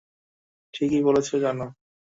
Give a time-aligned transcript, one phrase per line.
[0.73, 1.65] ঠিকই বলেছ, জানো।